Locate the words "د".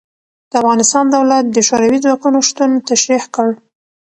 0.49-0.51, 1.51-1.57